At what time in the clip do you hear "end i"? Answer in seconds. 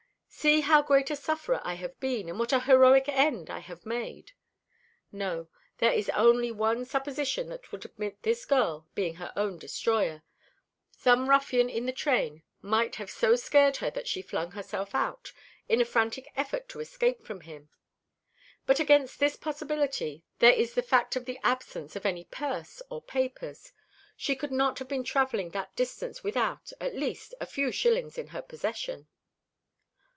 3.07-3.59